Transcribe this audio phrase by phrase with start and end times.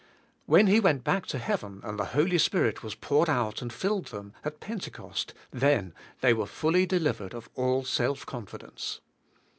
[0.47, 4.07] When He went back to Heaven and the Holy Spirit was poured out and filled
[4.07, 8.99] them, at Pen tecost, then they were fully delivered of all self confidence.